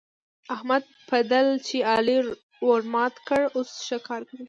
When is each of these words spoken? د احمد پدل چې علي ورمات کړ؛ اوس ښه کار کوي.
د 0.45 0.47
احمد 0.55 0.83
پدل 1.09 1.45
چې 1.67 1.77
علي 1.91 2.17
ورمات 2.67 3.15
کړ؛ 3.27 3.41
اوس 3.57 3.69
ښه 3.85 3.97
کار 4.07 4.21
کوي. 4.27 4.39